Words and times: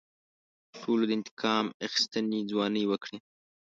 ټولو 0.79 1.03
د 1.07 1.11
انتقام 1.17 1.65
اخیستنې 1.87 2.39
ځوانۍ 2.51 2.83
وکړې. 2.87 3.17